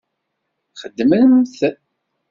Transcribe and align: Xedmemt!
Xedmemt! 0.81 1.57